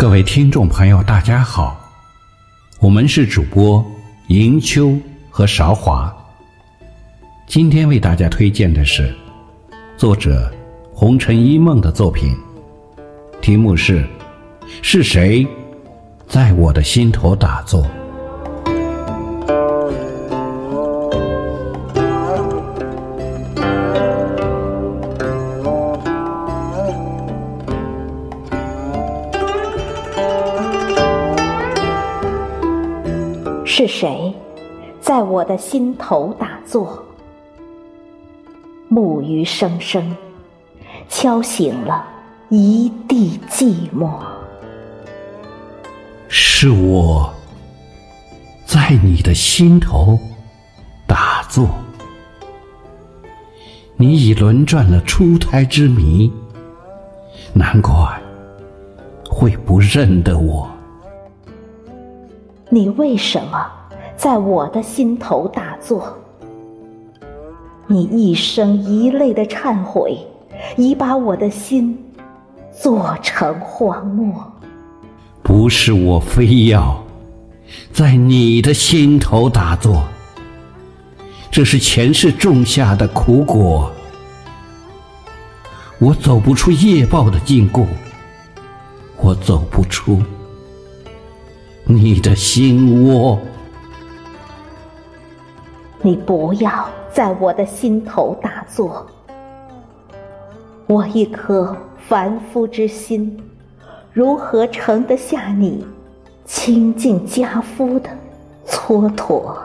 [0.00, 1.78] 各位听众朋友，大家好，
[2.78, 3.84] 我们是主播
[4.28, 4.98] 迎秋
[5.28, 6.10] 和韶华。
[7.46, 9.14] 今天为大家推荐的是
[9.98, 10.50] 作者
[10.94, 12.34] 红尘一梦的作品，
[13.42, 14.02] 题目是
[14.80, 15.46] 《是谁
[16.26, 17.82] 在我的心头打坐》。
[33.72, 34.34] 是谁
[35.00, 37.00] 在我的心头打坐？
[38.88, 40.16] 木鱼声声
[41.08, 42.04] 敲醒了
[42.48, 44.10] 一地寂寞。
[46.28, 47.32] 是我
[48.66, 50.18] 在你的心头
[51.06, 51.68] 打坐，
[53.94, 56.30] 你已轮转了出胎之谜，
[57.54, 58.20] 难怪
[59.30, 60.69] 会不认得我。
[62.72, 63.66] 你为什么
[64.16, 66.16] 在我的心头打坐？
[67.88, 70.16] 你一生一泪的忏悔，
[70.76, 71.98] 已把我的心
[72.70, 74.32] 做成荒漠。
[75.42, 77.04] 不是我非要
[77.92, 80.04] 在你的心头打坐，
[81.50, 83.90] 这是前世种下的苦果。
[85.98, 87.84] 我走不出业报的禁锢，
[89.16, 90.22] 我走不出。
[91.90, 93.38] 你的心窝，
[96.02, 99.04] 你不要在我的心头打坐。
[100.86, 101.76] 我一颗
[102.08, 103.36] 凡夫之心，
[104.12, 105.84] 如何盛得下你
[106.44, 108.08] 清净家夫的
[108.66, 109.56] 蹉跎？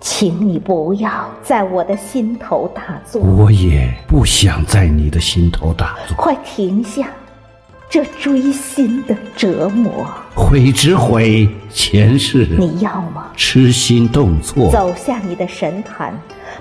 [0.00, 3.20] 请你不要在我的心头打坐。
[3.20, 6.16] 我也不想在你的心头打坐。
[6.16, 7.08] 快停下！
[7.88, 12.46] 这锥心的折磨，悔只悔前世。
[12.58, 13.26] 你要吗？
[13.36, 16.12] 痴心动错，走下你的神坛，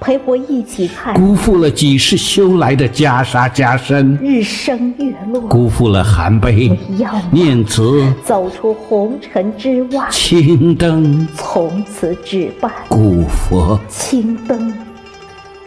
[0.00, 1.14] 陪我一起看。
[1.14, 5.42] 辜负了几世修来的袈裟加身，日升月落。
[5.42, 7.22] 辜负了寒悲，你要吗？
[7.30, 10.08] 念慈，走出红尘之外。
[10.10, 13.78] 青灯，从此只伴古佛。
[13.88, 14.72] 青灯，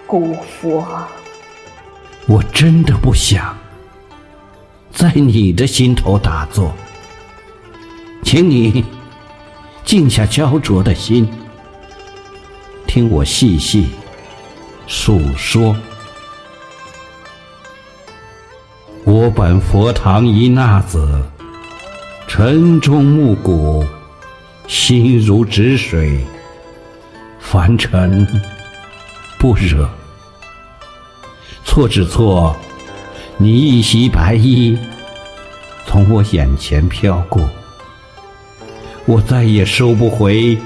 [0.07, 0.83] 古佛。
[2.25, 3.55] 我真的不想。
[4.93, 6.71] 在你的心头打坐，
[8.21, 8.85] 请你
[9.83, 11.27] 静下焦灼的心，
[12.85, 13.89] 听我细细
[14.87, 15.75] 诉说。
[19.03, 21.21] 我本佛堂一纳子，
[22.27, 23.83] 晨钟暮鼓，
[24.67, 26.23] 心如止水，
[27.39, 28.25] 凡尘
[29.39, 29.89] 不惹。
[31.65, 32.55] 错只错。
[33.37, 34.77] 你一袭白衣
[35.85, 37.41] 从我眼前飘过，
[39.05, 40.57] 我再也收不回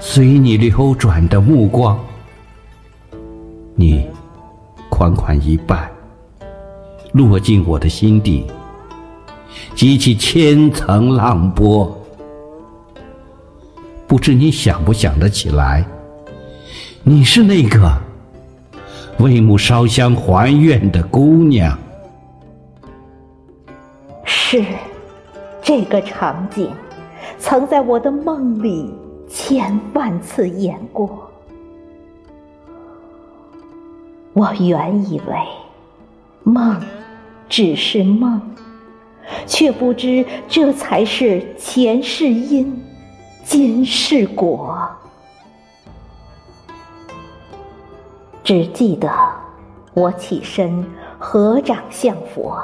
[0.00, 1.98] 随你流转的目光。
[3.74, 4.06] 你
[4.88, 5.90] 款款一拜，
[7.12, 8.46] 落进我的心底，
[9.74, 11.92] 激起千层浪波。
[14.06, 15.84] 不知你想不想得起来？
[17.02, 17.92] 你是那个
[19.18, 21.76] 为母烧香还愿的姑娘。
[24.48, 24.64] 是，
[25.60, 26.72] 这个场景
[27.36, 28.94] 曾在我的梦里
[29.28, 31.28] 千万次演过。
[34.32, 35.34] 我原以为
[36.44, 36.80] 梦
[37.48, 38.40] 只是梦，
[39.48, 42.80] 却不知这才是前世因，
[43.42, 44.88] 今世果。
[48.44, 49.10] 只记得
[49.92, 50.86] 我起身
[51.18, 52.56] 合掌向佛。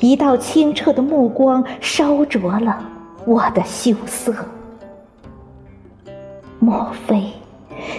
[0.00, 2.84] 一道清澈的目光烧灼了
[3.24, 4.34] 我的羞涩。
[6.58, 7.24] 莫非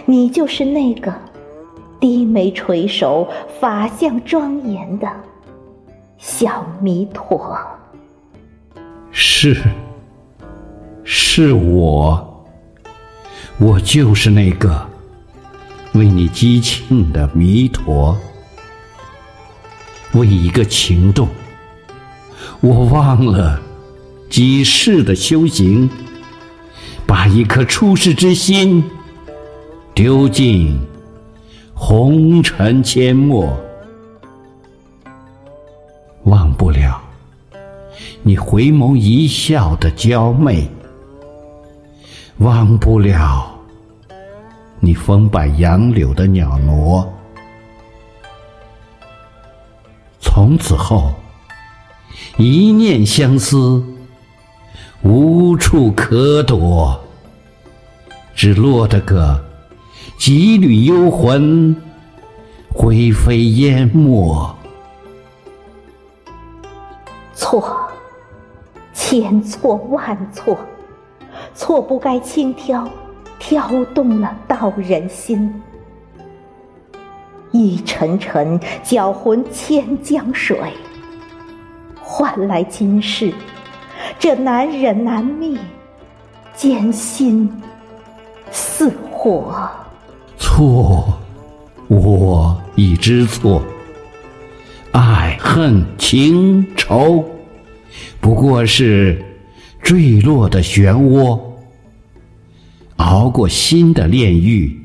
[0.06, 1.14] 你就是那个
[2.00, 3.28] 低眉垂首、
[3.60, 5.10] 法相庄严的
[6.18, 7.58] 小弥陀？
[9.12, 9.56] 是，
[11.04, 12.46] 是我，
[13.58, 14.88] 我就是那个
[15.94, 18.16] 为你激庆的弥陀，
[20.14, 21.28] 为一个情动。
[22.62, 23.58] 我忘了
[24.30, 25.90] 几世的修行，
[27.08, 28.84] 把一颗出世之心
[29.96, 30.78] 丢进
[31.74, 33.58] 红尘阡陌，
[36.24, 37.02] 忘不了
[38.24, 40.70] 你回眸一笑的娇媚，
[42.40, 43.50] 忘不了
[44.82, 47.08] 你风摆杨柳的袅娜，
[50.20, 51.14] 从此后。
[52.42, 53.84] 一念相思，
[55.04, 56.98] 无处可躲，
[58.34, 59.44] 只落得个
[60.18, 61.76] 几缕幽魂，
[62.70, 64.56] 灰飞烟没。
[67.36, 67.90] 错，
[68.94, 70.58] 千错万错，
[71.54, 72.88] 错不该轻挑，
[73.38, 75.62] 挑动了道人心。
[77.52, 80.58] 一沉沉搅浑千江水，
[82.12, 83.32] 换来今世
[84.18, 85.56] 这难忍难灭，
[86.56, 87.48] 艰辛
[88.50, 89.70] 似火。
[90.36, 91.14] 错，
[91.88, 93.64] 我已知错。
[94.92, 97.24] 爱恨情仇，
[98.20, 99.24] 不过是
[99.80, 101.40] 坠落的漩涡。
[102.96, 104.82] 熬过心的炼狱，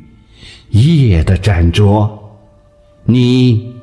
[0.68, 2.36] 夜的斩灼。
[3.06, 3.74] 你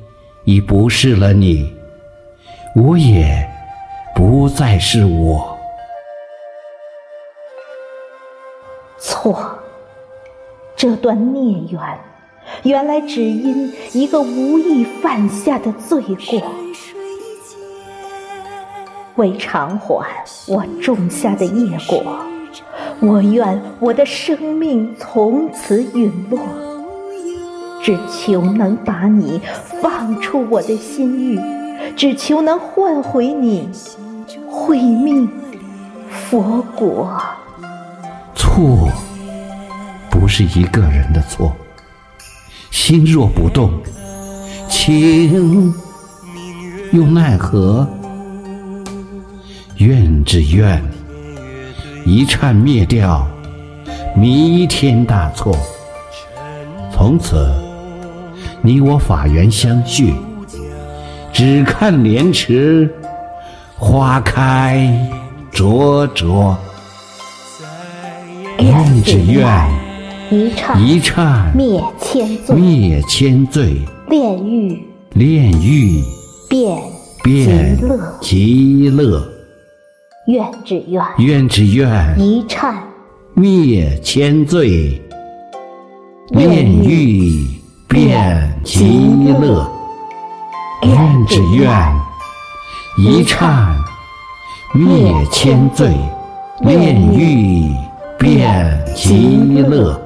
[0.46, 1.68] 已不是了你，
[2.74, 3.46] 我也
[4.16, 5.58] 不再是我。
[8.98, 9.60] 错，
[10.76, 11.82] 这段孽缘，
[12.64, 16.42] 原来只因一个无意犯下的罪过。
[19.16, 22.02] 为偿还我种下的业果，
[23.02, 26.40] 我愿我的生命从此陨落。
[27.84, 29.42] 只求能把你
[29.82, 31.40] 放出我的心域，
[31.96, 33.70] 只求能换回你
[34.50, 35.30] 慧命
[36.10, 37.12] 佛果。
[38.36, 38.90] 错，
[40.10, 41.56] 不是一个人的错。
[42.70, 43.72] 心若不动，
[44.70, 45.74] 情
[46.92, 47.88] 又奈何？
[49.78, 50.82] 怨只怨
[52.06, 53.28] 一刹灭掉
[54.16, 55.56] 弥天大错，
[56.94, 57.52] 从此。
[58.64, 60.14] 你我法缘相续，
[61.34, 62.90] 只看莲池
[63.78, 64.88] 花开
[65.52, 66.58] 灼灼。
[68.60, 69.70] 愿只愿
[70.30, 76.04] 一刹一刹灭千罪，灭千罪，炼狱炼狱
[76.48, 76.80] 变
[77.24, 78.14] 变极乐。
[78.22, 79.28] 极乐。
[80.28, 82.84] 愿只愿愿只愿一刹
[83.34, 85.02] 灭千罪，
[86.30, 87.48] 炼炼狱
[87.88, 89.68] 变极乐。
[90.84, 91.70] 愿只愿
[92.98, 93.76] 一刹
[94.74, 95.96] 灭千罪，
[96.62, 97.76] 炼狱
[98.18, 100.01] 变极乐。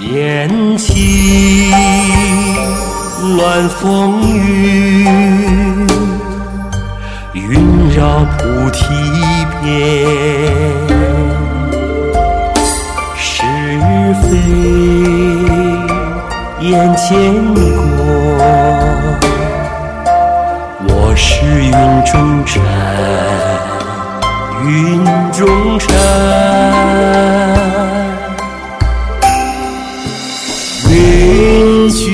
[0.00, 0.48] 烟。
[0.48, 1.70] 念起
[3.36, 5.04] 乱风雨，
[7.34, 8.84] 云绕菩提
[9.62, 9.66] 边。
[13.16, 13.42] 是
[14.22, 14.28] 非
[16.60, 17.08] 眼前
[17.54, 17.60] 过，
[20.88, 21.70] 我是云
[22.04, 22.62] 中禅，
[24.64, 25.88] 云中禅。
[31.90, 32.12] 句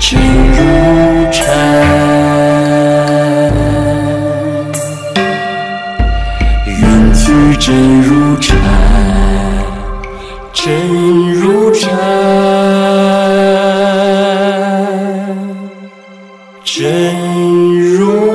[0.00, 0.18] 真
[0.52, 1.44] 如禅
[6.66, 8.56] 缘去真如禅
[10.54, 11.90] 真如禅
[16.64, 18.27] 真如